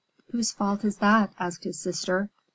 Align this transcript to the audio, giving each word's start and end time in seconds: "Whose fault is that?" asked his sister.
"Whose 0.31 0.51
fault 0.51 0.83
is 0.83 0.97
that?" 0.97 1.31
asked 1.37 1.63
his 1.63 1.77
sister. 1.79 2.31